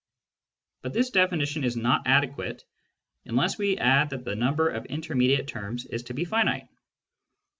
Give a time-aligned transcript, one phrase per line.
[0.81, 2.63] But this definition is not adequate
[3.25, 6.67] unless we add that the number of intermediate terms is to be finite.